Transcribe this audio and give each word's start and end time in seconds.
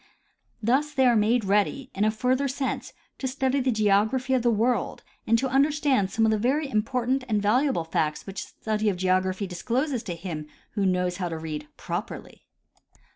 Thus 0.63 0.97
are 0.97 1.15
the}^ 1.15 1.19
made 1.19 1.45
ready, 1.45 1.91
in 1.93 2.05
a 2.05 2.09
further 2.09 2.47
sense, 2.47 2.91
to 3.19 3.27
study 3.27 3.59
the 3.59 3.69
geography 3.71 4.33
of 4.33 4.41
the 4.41 4.49
world 4.49 5.03
and 5.27 5.37
to 5.37 5.47
understand 5.47 6.09
some 6.09 6.25
of 6.25 6.31
the 6.31 6.39
very 6.39 6.65
im 6.67 6.81
portant 6.81 7.23
and 7.29 7.39
valuable 7.39 7.83
facts 7.83 8.25
which 8.25 8.43
the 8.45 8.61
study 8.63 8.89
of 8.89 8.97
geography 8.97 9.45
dis 9.45 9.61
closes 9.61 10.01
to 10.01 10.15
him 10.15 10.47
who 10.71 10.87
knows 10.87 11.17
how 11.17 11.29
to 11.29 11.37
read 11.37 11.67
properly. 11.77 12.47